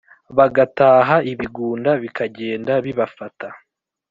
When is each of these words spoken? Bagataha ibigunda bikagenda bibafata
Bagataha 0.37 1.15
ibigunda 1.31 1.91
bikagenda 2.03 2.73
bibafata 2.85 3.47